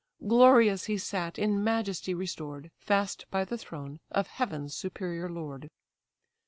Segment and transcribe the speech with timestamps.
[0.27, 5.69] Glorious he sat, in majesty restored, Fast by the throne of heaven's superior lord.